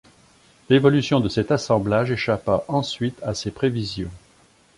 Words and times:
L'évolution 0.71 1.19
de 1.19 1.29
cet 1.29 1.51
assemblage 1.51 2.09
échappa 2.09 2.63
ensuite 2.67 3.21
à 3.21 3.35
ses 3.35 3.51
prévisions. 3.51 4.09